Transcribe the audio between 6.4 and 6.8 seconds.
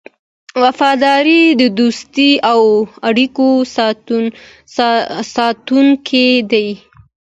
دی.